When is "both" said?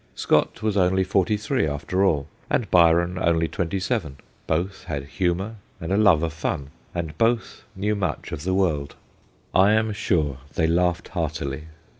4.47-4.85, 7.19-7.65